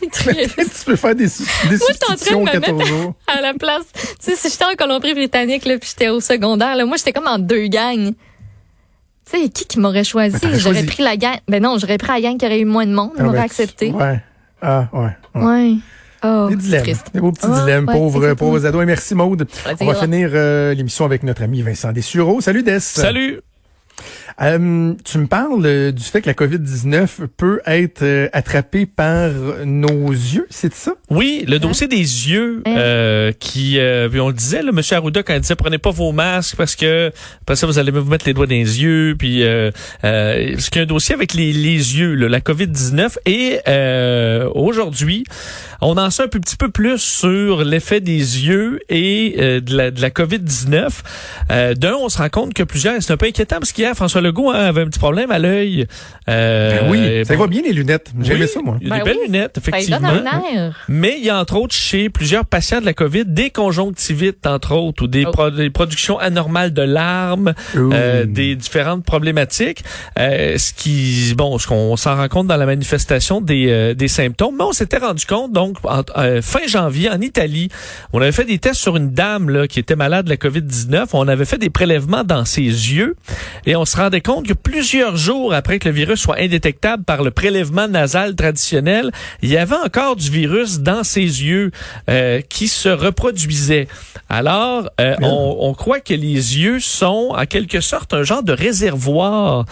C'est 0.00 0.10
triste. 0.10 0.56
tu 0.80 0.84
peux 0.84 0.96
faire 0.96 1.14
des, 1.14 1.26
des 1.26 1.30
Moi, 1.78 1.86
j'étais 1.92 2.04
en 2.04 2.06
train 2.06 2.14
de 2.14 2.18
substitutions 2.18 2.40
me 2.44 2.50
14 2.50 2.78
mettre 2.78 2.86
jours. 2.90 3.14
à 3.28 3.40
la 3.40 3.54
place. 3.54 3.84
Tu 3.94 4.08
sais, 4.20 4.36
si 4.36 4.50
j'étais 4.50 4.64
en 4.64 4.74
Colombie-Britannique, 4.76 5.64
là, 5.64 5.78
puis 5.78 5.88
j'étais 5.90 6.10
au 6.10 6.20
secondaire, 6.20 6.74
là, 6.76 6.84
moi, 6.84 6.96
j'étais 6.96 7.12
comme 7.12 7.28
en 7.28 7.38
deux 7.38 7.68
gangs. 7.68 8.12
Tu 9.32 9.40
sais, 9.40 9.48
qui 9.48 9.64
qui 9.64 9.80
m'aurait 9.80 10.04
choisi? 10.04 10.36
Ben, 10.42 10.58
J'aurais 10.58 10.84
pris 10.84 11.02
la 11.02 11.16
gang. 11.16 11.36
Ben 11.48 11.62
non, 11.62 11.78
j'aurais 11.78 11.98
pris 11.98 12.12
la 12.12 12.20
gang 12.20 12.36
qui 12.38 12.44
aurait 12.46 12.60
eu 12.60 12.64
moins 12.64 12.86
de 12.86 12.92
monde. 12.92 13.10
Ah, 13.14 13.18
Ils 13.20 13.24
m'auraient 13.24 13.38
ben, 13.38 13.44
accepté. 13.44 13.90
Ouais. 13.92 14.20
Ah, 14.60 14.88
ouais. 14.92 15.08
ouais. 15.34 15.42
Ouais. 15.42 15.74
Oh, 16.24 16.46
Des 16.50 16.56
dilemmes. 16.56 16.82
triste. 16.82 17.06
Des 17.12 17.20
beaux 17.20 17.32
petits 17.32 17.46
Ouais, 17.46 17.60
dilemmes, 17.64 17.88
ouais, 17.88 17.94
pauvres, 17.94 18.34
pauvres 18.34 18.64
ados. 18.64 18.82
Et 18.82 18.86
merci, 18.86 19.14
Maude. 19.14 19.48
On 19.80 19.86
va 19.86 19.94
finir 19.96 20.30
euh, 20.34 20.72
l'émission 20.74 21.04
avec 21.04 21.24
notre 21.24 21.42
ami 21.42 21.62
Vincent 21.62 21.90
Dessureau. 21.92 22.40
Salut, 22.40 22.62
Des. 22.62 22.78
Salut. 22.78 23.40
Euh, 24.40 24.94
tu 25.04 25.18
me 25.18 25.26
parles 25.26 25.64
euh, 25.66 25.92
du 25.92 26.02
fait 26.02 26.22
que 26.22 26.26
la 26.26 26.34
COVID-19 26.34 27.26
peut 27.36 27.60
être 27.66 28.02
euh, 28.02 28.28
attrapée 28.32 28.86
par 28.86 29.30
nos 29.64 30.10
yeux, 30.10 30.46
c'est 30.50 30.72
ça? 30.72 30.92
Oui, 31.10 31.44
le 31.46 31.58
dossier 31.58 31.86
des 31.88 31.96
yeux 31.98 32.62
Hein? 32.66 32.76
euh, 32.76 33.32
qui, 33.38 33.78
euh, 33.78 34.08
puis 34.08 34.20
on 34.20 34.28
le 34.28 34.34
disait, 34.34 34.62
le 34.62 34.72
monsieur 34.72 34.96
Arruda 34.96 35.22
quand 35.22 35.34
il 35.34 35.40
disait 35.40 35.56
prenez 35.56 35.78
pas 35.78 35.90
vos 35.90 36.12
masques 36.12 36.56
parce 36.56 36.76
que 36.76 37.12
après 37.42 37.56
ça 37.56 37.66
vous 37.66 37.78
allez 37.78 37.90
vous 37.90 38.08
mettre 38.08 38.26
les 38.26 38.34
doigts 38.34 38.46
dans 38.46 38.52
les 38.54 38.82
yeux, 38.82 39.14
puis 39.18 39.42
euh, 39.42 39.70
euh, 40.04 40.54
ce 40.58 40.70
qui 40.70 40.78
est 40.78 40.82
un 40.82 40.86
dossier 40.86 41.14
avec 41.14 41.34
les, 41.34 41.52
les 41.52 41.98
yeux, 41.98 42.14
là, 42.14 42.28
la 42.28 42.40
COVID 42.40 42.68
19 42.68 43.18
et 43.26 43.58
euh, 43.68 44.48
aujourd'hui 44.54 45.24
on 45.80 45.96
en 45.98 46.10
sait 46.10 46.22
un 46.22 46.28
peu- 46.28 46.38
petit 46.40 46.56
peu 46.56 46.70
plus 46.70 46.98
sur 46.98 47.64
l'effet 47.64 48.00
des 48.00 48.12
yeux 48.46 48.78
et 48.88 49.34
euh, 49.40 49.60
de 49.60 49.76
la, 49.76 49.90
de 49.90 50.00
la 50.00 50.10
COVID 50.10 50.38
19. 50.38 51.02
Euh, 51.50 51.74
D'un, 51.74 51.94
on 51.94 52.08
se 52.08 52.18
rend 52.18 52.28
compte 52.28 52.54
que 52.54 52.62
plusieurs, 52.62 53.02
c'est 53.02 53.12
un 53.12 53.16
peu 53.16 53.26
inquiétant 53.26 53.56
parce 53.58 53.72
qu'hier 53.72 53.94
François 53.96 54.20
Legault 54.23 54.50
hein, 54.50 54.55
avait 54.67 54.81
un 54.83 54.87
petit 54.87 54.99
problème 54.99 55.31
à 55.31 55.38
l'œil. 55.38 55.87
Euh, 56.29 56.81
Ben 56.83 56.91
oui, 56.91 57.25
ça 57.26 57.35
bon, 57.35 57.41
va 57.43 57.47
bien 57.49 57.62
les 57.62 57.73
lunettes. 57.73 58.11
J'aimais 58.21 58.43
oui, 58.43 58.49
ça, 58.49 58.61
moi. 58.62 58.79
Il 58.81 58.93
a 58.93 58.97
des 58.97 59.00
Ben 59.00 59.05
belles 59.05 59.17
oui. 59.21 59.26
lunettes, 59.26 59.57
Ça 59.57 59.61
effectivement. 59.71 59.99
donne 60.12 60.26
un 60.26 60.55
air. 60.55 60.85
Mais 60.88 61.17
il 61.19 61.25
y 61.25 61.31
a 61.31 61.38
entre 61.38 61.57
autres 61.57 61.75
chez 61.75 62.09
plusieurs 62.09 62.45
patients 62.47 62.81
de 62.81 62.87
la 62.87 62.95
COVID 62.95 63.25
des 63.26 63.50
conjonctivites, 63.50 64.47
entre 64.47 64.75
autres, 64.75 65.05
ou 65.05 65.07
des, 65.07 65.25
Oh. 65.26 65.31
pro- 65.31 65.50
des 65.50 65.71
productions 65.71 66.19
anormales 66.19 66.73
de 66.73 66.83
larmes, 66.83 67.55
euh, 67.76 68.25
des 68.26 68.55
différentes 68.57 69.05
problématiques. 69.05 69.83
Euh, 70.19 70.57
ce 70.59 70.73
qui, 70.73 71.35
bon, 71.37 71.59
ce 71.59 71.67
qu'on 71.67 71.97
s'en 71.97 72.17
rend 72.17 72.29
compte 72.29 72.47
dans 72.47 72.57
la 72.57 72.67
manifestation 72.67 73.41
des, 73.41 73.67
euh, 73.69 73.95
des 73.95 74.09
symptômes. 74.09 74.55
Mais 74.59 74.64
on 74.64 74.73
s'était 74.73 74.99
rendu 74.99 75.26
compte, 75.26 75.52
donc, 75.52 75.76
en, 75.85 76.02
euh, 76.17 76.43
fin 76.43 76.67
janvier, 76.69 77.11
en 77.11 77.21
Italie, 77.21 77.69
on 78.12 78.21
avait 78.21 78.33
fait 78.33 78.45
des 78.45 78.59
tests 78.59 78.81
sur 78.81 78.97
une 78.97 79.11
dame 79.12 79.50
là, 79.50 79.67
qui 79.67 79.81
était 79.81 79.97
malade 79.97 80.26
de 80.26 80.31
la 80.31 80.37
COVID-19. 80.37 81.07
On 81.14 81.26
avait 81.29 81.45
fait 81.45 81.59
des 81.59 81.71
prélèvements 81.71 82.25
dans 82.25 82.45
ses 82.45 82.62
yeux 82.62 83.17
et 83.67 83.75
on 83.76 83.85
se 83.85 83.97
rendait 83.97 84.12
compte 84.21 84.47
que 84.47 84.52
plusieurs 84.52 85.16
jours 85.16 85.54
après 85.54 85.78
que 85.78 85.88
le 85.88 85.95
virus 85.95 86.21
soit 86.21 86.38
indétectable 86.38 87.04
par 87.04 87.23
le 87.23 87.31
prélèvement 87.31 87.88
nasal 87.88 88.35
traditionnel, 88.35 89.11
il 89.42 89.49
y 89.50 89.57
avait 89.57 89.76
encore 89.76 90.16
du 90.16 90.31
virus 90.31 90.81
dans 90.81 91.04
ses 91.04 91.21
yeux 91.21 91.71
euh, 92.09 92.40
qui 92.49 92.69
se 92.69 92.88
reproduisait. 92.88 93.88
Alors, 94.28 94.90
euh, 95.00 95.14
on, 95.23 95.57
on 95.61 95.75
croit 95.75 96.00
que 96.00 96.14
les 96.14 96.59
yeux 96.59 96.81
sont 96.81 97.35
en 97.37 97.47
quelque 97.47 97.81
sorte 97.81 98.14
un 98.14 98.23
genre 98.23 98.42
de 98.42 98.52
réservoir 98.52 99.66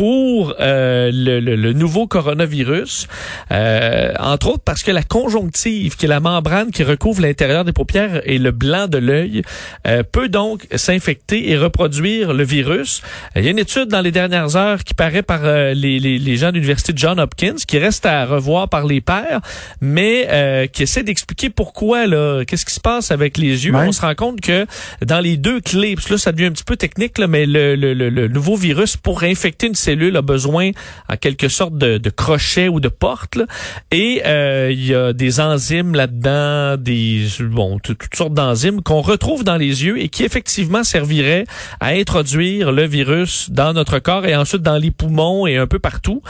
pour 0.00 0.54
euh, 0.60 1.10
le, 1.12 1.40
le- 1.40 1.56
le 1.56 1.72
nouveau 1.74 2.06
coronavirus, 2.06 3.06
euh, 3.52 4.14
entre 4.18 4.46
autres 4.52 4.62
parce 4.64 4.82
que 4.82 4.90
la 4.90 5.02
conjonctive, 5.02 5.94
qui 5.98 6.06
est 6.06 6.08
la 6.08 6.20
membrane 6.20 6.70
qui 6.70 6.84
recouvre 6.84 7.20
l'intérieur 7.20 7.66
des 7.66 7.74
paupières 7.74 8.22
et 8.24 8.38
le 8.38 8.50
blanc 8.50 8.86
de 8.88 8.96
l'œil, 8.96 9.42
euh, 9.86 10.02
peut 10.02 10.30
donc 10.30 10.66
s'infecter 10.74 11.50
et 11.50 11.58
reproduire 11.58 12.32
le 12.32 12.44
virus. 12.44 13.02
Il 13.36 13.44
y 13.44 13.48
a 13.48 13.50
une 13.50 13.58
étude 13.58 13.88
dans 13.88 14.00
les 14.00 14.10
dernières 14.10 14.56
heures 14.56 14.84
qui 14.84 14.94
paraît 14.94 15.22
par 15.22 15.40
euh, 15.44 15.74
les, 15.74 16.00
les, 16.00 16.18
les 16.18 16.36
gens 16.38 16.48
de 16.48 16.54
l'université 16.54 16.94
John 16.96 17.20
Hopkins, 17.20 17.56
qui 17.68 17.76
reste 17.76 18.06
à 18.06 18.24
revoir 18.24 18.70
par 18.70 18.86
les 18.86 19.02
pairs, 19.02 19.42
mais 19.82 20.28
euh, 20.30 20.66
qui 20.66 20.84
essaie 20.84 21.02
d'expliquer 21.02 21.50
pourquoi 21.50 22.06
là, 22.06 22.42
qu'est-ce 22.46 22.64
qui 22.64 22.72
se 22.74 22.80
passe 22.80 23.10
avec 23.10 23.36
les 23.36 23.66
yeux. 23.66 23.74
Ouais. 23.74 23.84
On 23.86 23.92
se 23.92 24.00
rend 24.00 24.14
compte 24.14 24.40
que 24.40 24.64
dans 25.04 25.20
les 25.20 25.36
deux 25.36 25.60
clés, 25.60 25.94
parce 25.94 26.06
que 26.06 26.14
là 26.14 26.18
ça 26.18 26.32
devient 26.32 26.46
un 26.46 26.52
petit 26.52 26.64
peu 26.64 26.78
technique, 26.78 27.18
là, 27.18 27.26
mais 27.26 27.44
le, 27.44 27.74
le, 27.76 27.92
le, 27.92 28.08
le 28.08 28.28
nouveau 28.28 28.56
virus 28.56 28.96
pour 28.96 29.24
infecter 29.24 29.66
une 29.66 29.74
cellule 29.90 30.16
a 30.16 30.22
besoin 30.22 30.70
en 31.08 31.16
quelque 31.16 31.48
sorte 31.48 31.76
de, 31.76 31.98
de 31.98 32.10
crochet 32.10 32.68
ou 32.68 32.78
de 32.80 32.88
porte, 32.88 33.36
là. 33.36 33.46
et 33.90 34.22
euh, 34.24 34.70
il 34.70 34.86
y 34.86 34.94
a 34.94 35.12
des 35.12 35.40
enzymes 35.40 35.94
là-dedans, 35.94 36.76
des 36.76 37.26
bon 37.40 37.78
tout- 37.78 37.94
toutes 37.94 38.14
sortes 38.16 38.34
d'enzymes 38.34 38.82
qu'on 38.82 39.00
retrouve 39.00 39.42
dans 39.44 39.56
les 39.56 39.84
yeux 39.84 39.96
et 40.02 40.08
qui 40.08 40.22
effectivement 40.24 40.84
serviraient 40.84 41.44
à 41.80 41.88
introduire 41.88 42.70
le 42.72 42.84
virus 42.86 43.50
dans 43.50 43.72
notre 43.72 43.98
corps 43.98 44.26
et 44.26 44.36
ensuite 44.36 44.62
dans 44.62 44.78
les 44.78 44.90
poumons 44.90 45.46
et 45.46 45.56
un 45.56 45.66
peu 45.66 45.78
partout, 45.78 46.22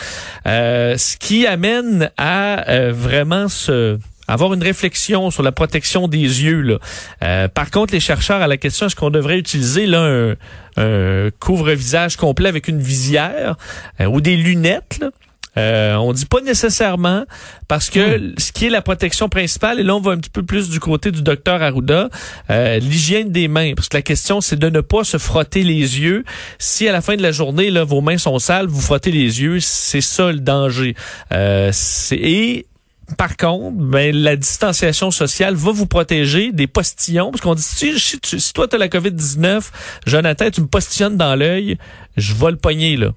Euh, 0.47 0.97
ce 0.97 1.17
qui 1.17 1.47
amène 1.47 2.11
à 2.17 2.69
euh, 2.71 2.93
vraiment 2.93 3.49
se 3.49 3.99
avoir 4.33 4.55
une 4.55 4.63
réflexion 4.63 5.31
sur 5.31 5.43
la 5.43 5.53
protection 5.53 6.09
des 6.09 6.19
yeux. 6.19 6.61
Là. 6.61 6.79
Euh, 7.23 7.49
par 7.49 7.71
contre, 7.71 7.93
les 7.93 8.01
chercheurs 8.01 8.43
à 8.43 8.47
la 8.47 8.57
question 8.57 8.87
est-ce 8.87 8.97
qu'on 8.97 9.11
devrait 9.11 9.39
utiliser 9.39 9.87
là 9.87 10.03
un, 10.03 10.35
un 10.77 11.31
couvre-visage 11.39 12.17
complet 12.17 12.49
avec 12.49 12.69
une 12.69 12.81
visière 12.81 13.57
euh, 14.01 14.07
ou 14.07 14.21
des 14.21 14.37
lunettes 14.37 14.99
là? 15.01 15.11
Euh, 15.57 15.97
on 15.97 16.13
dit 16.13 16.27
pas 16.27 16.41
nécessairement 16.41 17.25
parce 17.67 17.91
que 17.91 18.33
ce 18.39 18.53
qui 18.53 18.67
est 18.67 18.71
la 18.71 18.83
protection 18.83 19.29
principale 19.29 19.81
et 19.81 19.83
là 19.83 19.97
on 19.97 20.01
va 20.01 20.13
un 20.13 20.19
petit 20.19 20.31
peu 20.31 20.45
plus 20.45 20.71
du 20.71 20.79
côté 20.79 21.11
du 21.11 21.23
docteur 21.23 21.61
Arruda, 21.61 22.09
euh, 22.51 22.79
l'hygiène 22.79 23.31
des 23.33 23.49
mains 23.49 23.73
parce 23.75 23.89
que 23.89 23.97
la 23.97 24.03
question 24.03 24.41
c'est 24.41 24.59
de 24.59 24.71
ne 24.71 24.81
pas 24.81 25.03
se 25.03 25.19
frotter 25.19 25.65
les 25.65 25.99
yeux. 26.01 26.25
Si 26.59 26.87
à 26.87 26.93
la 26.93 27.01
fin 27.01 27.17
de 27.17 27.23
la 27.23 27.33
journée 27.33 27.71
là 27.71 27.83
vos 27.83 28.01
mains 28.01 28.19
sont 28.19 28.39
sales, 28.39 28.67
vous 28.67 28.81
frottez 28.81 29.11
les 29.11 29.43
yeux, 29.43 29.59
c'est 29.59 30.01
ça 30.01 30.31
le 30.31 30.39
danger. 30.39 30.95
Euh, 31.33 31.71
c'est 31.73 32.17
et 32.17 32.67
par 33.17 33.37
contre, 33.37 33.77
ben, 33.77 34.15
la 34.15 34.37
distanciation 34.37 35.11
sociale 35.11 35.55
va 35.55 35.73
vous 35.73 35.87
protéger 35.87 36.53
des 36.53 36.67
postillons. 36.67 37.31
Parce 37.31 37.41
qu'on 37.41 37.55
dit, 37.55 37.63
si, 37.63 37.99
si, 37.99 38.19
si 38.23 38.53
toi, 38.53 38.69
tu 38.69 38.77
as 38.77 38.79
la 38.79 38.89
COVID-19, 38.89 39.63
Jonathan, 40.07 40.51
tu 40.51 40.61
me 40.63 40.67
postillonnes 40.67 41.17
dans 41.17 41.35
l'œil, 41.35 41.79
je 42.17 42.35
vais 42.35 42.51
le 42.51 42.57
pogner, 42.57 42.97
là. 42.97 43.13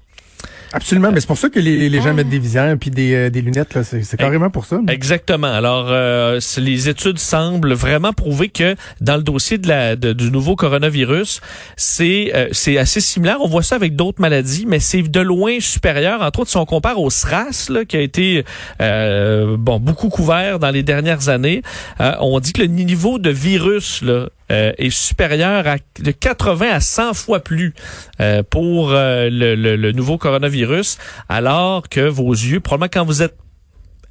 Absolument, 0.74 1.10
mais 1.12 1.20
c'est 1.20 1.26
pour 1.26 1.38
ça 1.38 1.48
que 1.48 1.58
les, 1.60 1.88
les 1.88 2.00
gens 2.02 2.12
mettent 2.12 2.28
des 2.28 2.38
visières 2.38 2.76
puis 2.78 2.90
des, 2.90 3.14
euh, 3.14 3.30
des 3.30 3.40
lunettes. 3.42 3.74
là. 3.74 3.84
C'est 3.84 4.16
carrément 4.16 4.50
pour 4.50 4.66
ça. 4.66 4.80
Exactement. 4.88 5.46
Alors, 5.52 5.86
euh, 5.90 6.40
les 6.58 6.88
études 6.88 7.18
semblent 7.18 7.72
vraiment 7.72 8.12
prouver 8.12 8.48
que 8.48 8.74
dans 9.00 9.16
le 9.16 9.22
dossier 9.22 9.56
de 9.58 9.68
la, 9.68 9.96
de- 9.96 10.12
du 10.12 10.30
nouveau 10.30 10.56
coronavirus, 10.56 11.40
c'est 11.76 12.32
euh, 12.34 12.48
c'est 12.52 12.76
assez 12.76 13.00
similaire. 13.00 13.36
On 13.40 13.48
voit 13.48 13.62
ça 13.62 13.76
avec 13.76 13.94
d'autres 13.96 14.20
maladies, 14.20 14.64
mais 14.66 14.80
c'est 14.80 15.02
de 15.02 15.20
loin 15.20 15.60
supérieur. 15.60 16.22
Entre 16.22 16.40
autres, 16.40 16.50
si 16.50 16.56
on 16.56 16.66
compare 16.66 17.00
au 17.00 17.08
SRAS, 17.10 17.68
là, 17.70 17.84
qui 17.84 17.96
a 17.96 18.00
été 18.00 18.44
euh, 18.80 19.56
bon 19.58 19.78
beaucoup 19.78 20.08
couvert 20.08 20.58
dans 20.58 20.70
les 20.70 20.82
dernières 20.82 21.28
années, 21.28 21.62
euh, 22.00 22.12
on 22.20 22.40
dit 22.40 22.52
que 22.52 22.60
le 22.62 22.68
niveau 22.68 23.18
de 23.18 23.30
virus 23.30 24.02
là, 24.02 24.28
euh, 24.50 24.72
est 24.78 24.90
supérieur 24.90 25.66
à 25.66 25.76
de 26.00 26.10
80 26.10 26.70
à 26.70 26.80
100 26.80 27.14
fois 27.14 27.40
plus 27.40 27.74
euh, 28.20 28.42
pour 28.42 28.90
euh, 28.92 29.28
le, 29.30 29.54
le- 29.54 29.76
le 29.76 29.92
nouveau 29.92 30.18
coronavirus, 30.18 30.98
alors 31.28 31.88
que 31.88 32.00
vos 32.08 32.32
yeux, 32.32 32.60
probablement 32.60 32.90
quand 32.92 33.04
vous 33.06 33.22
êtes 33.22 33.36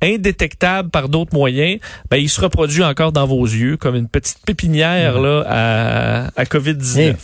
indétectable 0.02 0.90
par 0.90 1.08
d'autres 1.10 1.34
moyens, 1.34 1.80
ben, 2.10 2.18
il 2.18 2.30
se 2.30 2.42
reproduit 2.42 2.84
encore 2.84 3.12
dans 3.12 3.26
vos 3.26 3.44
yeux 3.46 3.78
comme 3.78 3.96
une 3.96 4.10
petite 4.10 4.40
pépinière 4.46 5.20
là, 5.20 5.44
à, 5.48 6.26
à 6.36 6.44
COVID-19. 6.44 6.96
Rien. 6.98 7.16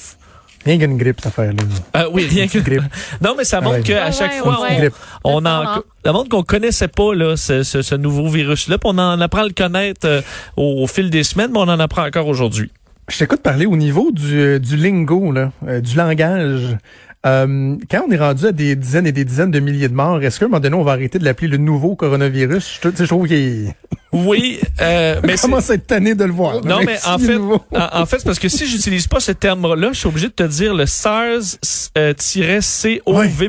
Rien 0.66 0.78
qu'une 0.78 0.98
grippe, 0.98 1.18
cette 1.22 1.28
affaire-là. 1.28 1.64
Ah 1.94 2.06
oui, 2.12 2.28
rien 2.30 2.48
que 2.48 2.58
Une 2.58 2.64
grippe. 2.64 2.84
Non, 3.22 3.34
mais 3.38 3.46
ça 3.46 3.62
montre 3.62 3.78
Ouais. 3.78 3.84
qu'à 3.84 4.06
Ouais, 4.08 4.12
chaque 4.12 4.32
ouais, 4.34 4.40
fois, 4.40 4.62
ouais, 4.62 4.90
on, 5.24 5.42
on 5.44 5.46
en, 5.46 5.82
ça 6.06 6.12
montre 6.12 6.28
qu'on 6.30 6.44
connaissait 6.44 6.90
pas 6.90 7.14
là, 7.16 7.38
ce, 7.38 7.64
ce, 7.64 7.82
ce 7.82 7.96
nouveau 7.96 8.28
virus-là. 8.28 8.78
On 8.84 8.98
en 8.98 9.22
apprend 9.22 9.42
à 9.44 9.48
le 9.48 9.54
connaître 9.54 10.06
euh, 10.06 10.22
au, 10.58 10.84
au 10.84 10.88
fil 10.88 11.10
des 11.10 11.24
semaines, 11.24 11.52
mais 11.54 11.60
on 11.60 11.64
en 11.70 11.80
apprend 11.80 12.06
encore 12.06 12.28
aujourd'hui. 12.28 12.72
Je 13.10 13.18
t'écoute 13.18 13.42
parler 13.42 13.66
au 13.66 13.76
niveau 13.76 14.12
du, 14.12 14.40
euh, 14.40 14.60
du 14.60 14.78
lingo, 14.78 15.32
là, 15.32 15.52
euh, 15.68 15.82
du 15.82 15.96
langage. 15.96 16.78
Euh, 17.26 17.76
quand 17.92 18.06
on 18.08 18.12
est 18.12 18.18
rendu 18.18 18.46
à 18.46 18.52
des 18.52 18.76
dizaines 18.76 19.08
et 19.08 19.12
des 19.12 19.26
dizaines 19.26 19.52
de 19.52 19.60
milliers 19.60 19.90
de 19.90 19.94
morts, 19.94 20.22
est-ce 20.24 20.40
qu'à 20.40 20.46
un 20.46 20.48
moment 20.48 20.62
donné, 20.62 20.76
on 20.76 20.84
va 20.84 20.94
arrêter 20.94 21.20
de 21.20 21.26
l'appeler 21.26 21.48
le 21.50 21.58
nouveau 21.58 21.96
coronavirus? 21.96 22.80
Je, 22.82 22.90
je 22.96 23.04
trouve 23.06 23.28
qu'il 23.28 23.74
Oui, 24.12 24.60
euh, 24.82 25.20
mais 25.24 25.34
à 25.34 25.74
être 25.74 25.86
tanné 25.86 26.16
de 26.16 26.24
le 26.24 26.32
voir. 26.32 26.66
Non, 26.66 26.80
mais 26.84 26.98
en 27.06 27.20
fait, 27.20 27.38
en 27.72 28.06
fait, 28.06 28.20
c'est 28.20 28.26
parce 28.26 28.40
que 28.40 28.50
si 28.50 28.66
j'utilise 28.66 29.08
pas 29.08 29.20
ce 29.20 29.32
terme-là, 29.32 29.90
je 29.94 30.00
suis 30.00 30.08
obligé 30.08 30.28
de 30.28 30.34
te 30.34 30.44
dire 30.44 30.74
le 30.74 30.86
SARS-CoV 30.86 31.50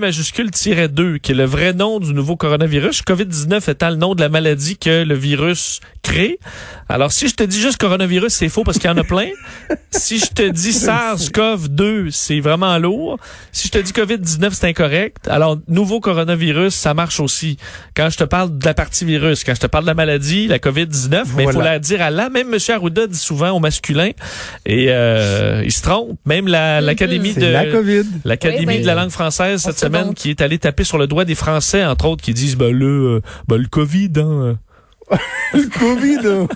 majuscule 0.00 0.50
2, 0.50 1.18
qui 1.18 1.32
est 1.32 1.34
le 1.34 1.44
vrai 1.44 1.72
nom 1.72 1.98
du 1.98 2.12
nouveau 2.12 2.36
coronavirus. 2.36 3.02
COVID-19 3.02 3.70
étant 3.70 3.90
le 3.90 3.96
nom 3.96 4.14
de 4.14 4.20
la 4.20 4.28
maladie 4.28 4.76
que 4.76 5.02
le 5.04 5.14
virus 5.14 5.80
Alors, 6.88 7.12
si 7.12 7.28
je 7.28 7.34
te 7.34 7.42
dis 7.44 7.60
juste 7.60 7.78
coronavirus, 7.78 8.32
c'est 8.32 8.48
faux 8.48 8.64
parce 8.64 8.78
qu'il 8.78 8.88
y 8.90 8.92
en 8.92 8.96
a 8.96 9.04
plein. 9.04 9.28
si 9.90 10.18
je 10.18 10.26
te 10.26 10.48
dis 10.48 10.70
SARS-CoV-2, 10.72 12.10
c'est 12.10 12.40
vraiment 12.40 12.76
lourd. 12.78 13.18
Si 13.52 13.68
je 13.68 13.72
te 13.72 13.78
dis 13.78 13.92
COVID-19, 13.92 14.50
c'est 14.52 14.66
incorrect. 14.66 15.28
Alors, 15.28 15.58
nouveau 15.68 16.00
coronavirus, 16.00 16.74
ça 16.74 16.94
marche 16.94 17.20
aussi. 17.20 17.58
Quand 17.94 18.10
je 18.10 18.16
te 18.18 18.24
parle 18.24 18.58
de 18.58 18.64
la 18.64 18.74
partie 18.74 19.04
virus, 19.04 19.44
quand 19.44 19.54
je 19.54 19.60
te 19.60 19.66
parle 19.66 19.84
de 19.84 19.88
la 19.90 19.94
maladie, 19.94 20.48
la 20.48 20.58
COVID-19, 20.58 21.24
mais 21.36 21.44
il 21.44 21.52
faut 21.52 21.60
la 21.60 21.78
dire 21.78 22.02
à 22.02 22.10
la. 22.10 22.28
Même 22.30 22.52
M. 22.52 22.58
Arruda 22.74 23.06
dit 23.06 23.18
souvent 23.18 23.50
au 23.50 23.60
masculin. 23.60 24.10
Et 24.66 24.86
euh, 24.88 25.62
il 25.64 25.72
se 25.72 25.82
trompe. 25.82 26.18
Même 26.26 26.48
la- 26.48 26.80
l'Académie 26.80 27.32
C'est 27.34 27.40
de... 27.40 27.46
la 27.46 27.66
COVID. 27.66 28.04
L'Académie 28.24 28.66
Oui, 28.66 28.74
oui. 28.76 28.80
de 28.82 28.86
la 28.86 28.94
langue 28.94 29.10
française 29.10 29.62
cette 29.62 29.78
se 29.78 29.86
semaine 29.86 30.14
qui 30.14 30.30
est 30.30 30.40
allée 30.40 30.58
taper 30.58 30.84
sur 30.84 30.98
le 30.98 31.06
doigt 31.06 31.24
des 31.24 31.34
Français, 31.34 31.84
entre 31.84 32.06
autres, 32.06 32.22
qui 32.22 32.34
disent 32.34 32.56
ben 32.56 32.72
le, 32.72 32.86
euh, 32.86 33.20
ben, 33.48 33.56
le 33.58 33.68
Covid, 33.68 34.10
hein. 34.16 34.58
Le 35.52 35.68
COVID, 35.78 36.18
hein. 36.26 36.48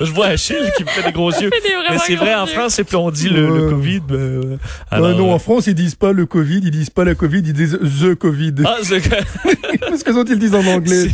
Je 0.00 0.12
vois 0.12 0.26
Achille 0.26 0.70
qui 0.76 0.84
me 0.84 0.88
fait 0.88 1.02
des 1.02 1.12
gros 1.12 1.30
yeux. 1.30 1.50
Mais 1.90 1.98
c'est 2.06 2.16
vrai, 2.16 2.34
en. 2.34 2.46
France, 2.46 2.78
et 2.78 2.84
puis 2.84 2.96
on 2.96 3.10
dit 3.10 3.28
le, 3.30 3.46
le. 3.46 3.70
Covid. 3.70 4.00
Ben, 4.00 4.14
euh, 4.16 4.56
alors, 4.90 5.16
non, 5.16 5.30
euh, 5.30 5.34
en 5.34 5.38
France, 5.38 5.66
ils 5.66 5.74
disent 5.74 5.94
pas 5.94 6.12
le 6.12 6.26
COVID, 6.26 6.60
ils 6.62 6.70
disent 6.70 6.90
pas 6.90 7.04
la 7.04 7.14
COVID, 7.14 7.38
ils 7.38 7.52
disent 7.52 7.78
the 8.00 8.14
COVID. 8.14 8.54
Ah, 8.64 8.76
c'est 8.82 9.00
Parce 9.80 10.02
que 10.02 10.10
autres, 10.12 10.30
ils 10.30 10.34
le 10.34 10.40
disent 10.40 10.54
en 10.54 10.66
anglais. 10.66 11.08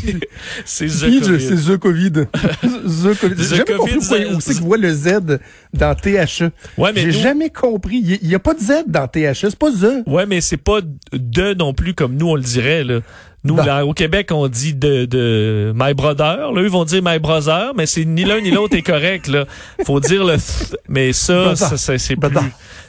c'est 0.64 0.87
The 0.87 1.00
Covid. 1.00 1.40
c'est 1.40 1.73
the 1.73 1.76
COVID. 1.76 2.11
the 2.62 3.21
COVID. 3.21 3.35
The 3.35 3.38
J'ai 3.38 3.57
jamais 3.57 3.76
compris 3.76 3.97
où 4.35 4.40
c'est 4.40 4.55
qu'ils 4.55 4.62
voient 4.62 4.76
le 4.76 4.93
Z 4.93 5.38
dans 5.73 5.95
THE. 5.95 6.50
Ouais, 6.76 6.93
mais 6.93 7.00
J'ai 7.02 7.07
nous- 7.07 7.12
jamais 7.12 7.50
compris. 7.50 7.99
Il 8.21 8.28
y, 8.28 8.35
a 8.35 8.38
pas 8.40 8.55
de 8.55 8.61
Z 8.61 8.85
dans 8.88 9.07
THE, 9.07 9.35
c'est 9.35 9.57
pas 9.57 9.71
The. 9.71 10.09
Ouais, 10.09 10.26
mais 10.26 10.40
c'est 10.40 10.57
pas 10.57 10.81
de 11.12 11.55
non 11.55 11.73
plus 11.75 11.95
comme 11.95 12.14
nous 12.17 12.28
on 12.28 12.35
le 12.35 12.43
dirait 12.43 12.83
là. 12.85 13.00
Nous 13.49 13.57
là, 13.57 13.85
au 13.87 13.93
Québec 13.95 14.28
on 14.33 14.47
dit 14.49 14.75
de 14.75 15.05
de 15.05 15.73
my 15.75 15.95
brother, 15.95 16.52
là 16.52 16.61
eux 16.62 16.69
vont 16.69 16.85
dire 16.85 17.00
my 17.05 17.19
brother, 17.19 17.73
mais 17.76 17.87
c'est 17.87 18.05
ni 18.05 18.25
l'un 18.25 18.40
ni 18.40 18.50
l'autre 18.50 18.76
est 18.76 18.83
correct 18.83 19.26
là. 19.26 19.45
Faut 19.85 20.00
dire 20.00 20.25
le 20.25 20.35
th, 20.37 20.76
mais 20.88 21.12
ça, 21.12 21.57
ça, 21.57 21.76
ça, 21.76 21.99
c'est 21.99 22.17
plus 22.17 22.31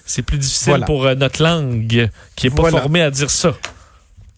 c'est 0.05 0.21
plus 0.21 0.37
difficile 0.37 0.69
Voilà. 0.71 0.85
pour 0.85 1.05
euh, 1.05 1.15
notre 1.15 1.41
langue 1.43 2.09
qui 2.35 2.47
est 2.47 2.49
pas 2.49 2.61
Voilà. 2.63 2.79
formée 2.81 3.01
à 3.01 3.11
dire 3.11 3.29
ça. 3.29 3.55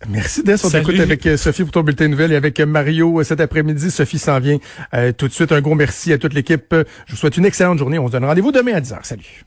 Merci 0.09 0.43
Des. 0.43 0.53
On 0.53 0.57
Salut. 0.69 0.85
t'écoute 0.85 0.99
avec 0.99 1.25
euh, 1.27 1.37
Sophie 1.37 1.61
pour 1.63 1.71
ton 1.71 1.83
bulletin 1.83 2.05
de 2.05 2.09
nouvelles 2.09 2.31
et 2.31 2.35
avec 2.35 2.59
euh, 2.59 2.65
Mario 2.65 3.21
cet 3.23 3.39
après-midi. 3.39 3.91
Sophie 3.91 4.17
s'en 4.17 4.39
vient 4.39 4.57
euh, 4.95 5.11
tout 5.11 5.27
de 5.27 5.33
suite. 5.33 5.51
Un 5.51 5.61
gros 5.61 5.75
merci 5.75 6.11
à 6.11 6.17
toute 6.17 6.33
l'équipe. 6.33 6.73
Je 7.05 7.11
vous 7.11 7.17
souhaite 7.17 7.37
une 7.37 7.45
excellente 7.45 7.77
journée. 7.77 7.99
On 7.99 8.07
se 8.07 8.11
donne 8.13 8.25
rendez-vous 8.25 8.51
demain 8.51 8.73
à 8.73 8.81
10h. 8.81 8.97
Salut. 9.03 9.45